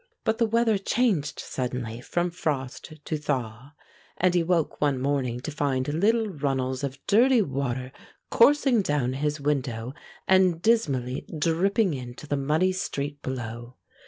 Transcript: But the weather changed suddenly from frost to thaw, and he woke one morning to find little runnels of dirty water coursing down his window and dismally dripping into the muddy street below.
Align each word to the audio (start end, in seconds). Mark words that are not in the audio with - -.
But 0.23 0.39
the 0.39 0.47
weather 0.47 0.79
changed 0.79 1.39
suddenly 1.39 2.01
from 2.01 2.31
frost 2.31 2.93
to 3.05 3.17
thaw, 3.17 3.73
and 4.17 4.33
he 4.33 4.41
woke 4.41 4.81
one 4.81 4.99
morning 4.99 5.39
to 5.41 5.51
find 5.51 5.87
little 5.89 6.25
runnels 6.27 6.83
of 6.83 6.97
dirty 7.05 7.43
water 7.43 7.91
coursing 8.31 8.81
down 8.81 9.13
his 9.13 9.39
window 9.39 9.93
and 10.27 10.59
dismally 10.59 11.27
dripping 11.37 11.93
into 11.93 12.25
the 12.25 12.35
muddy 12.35 12.71
street 12.71 13.21
below. 13.21 13.75